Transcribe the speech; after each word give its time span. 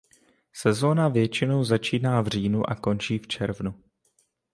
Sezóna 0.53 1.07
většinou 1.11 1.63
začíná 1.63 2.21
v 2.21 2.27
říjnu 2.27 2.69
a 2.69 2.75
končí 2.75 3.17
v 3.19 3.27
červnu. 3.27 3.83